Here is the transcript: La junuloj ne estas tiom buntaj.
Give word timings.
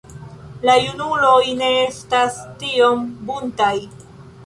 La 0.69 0.75
junuloj 0.85 1.45
ne 1.61 1.69
estas 1.83 2.43
tiom 2.65 3.07
buntaj. 3.31 3.73